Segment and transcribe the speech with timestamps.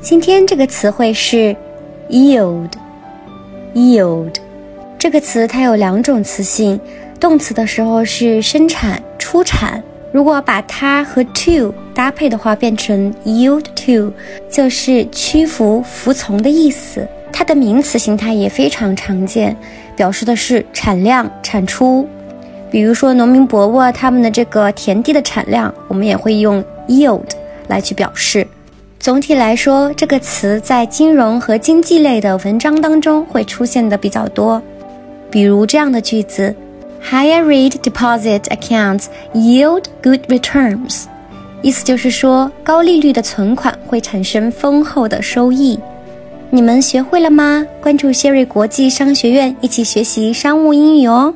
[0.00, 1.54] 今天这个词汇是
[2.10, 2.68] yield，yield
[4.98, 6.80] 这个词它有两种词性，
[7.20, 9.82] 动词的时候是生产、出产。
[10.12, 14.12] 如果把它和 to 搭配的话，变成 yield to，
[14.48, 17.06] 就是屈服、服从的意思。
[17.32, 19.56] 它的名词形态也非常常见，
[19.96, 22.08] 表示的是产量、产出。
[22.70, 27.26] 比如说，农民伯伯他们的这个田地的产量，我们也会用 yield
[27.66, 28.46] 来去表示。
[29.04, 34.62] 总体来说，这个词在金融和经济类的文章当中会出现的比较多。
[35.30, 36.54] 比如这样的句子。
[37.02, 41.02] Higher rate deposit accounts yield good returns，
[41.60, 45.78] 意思就是说高利率的存款会产生丰厚的收益。
[46.48, 47.66] 你们学会了吗？
[47.82, 51.34] 关注谢瑞国际商学院，一起学习商务英语哦。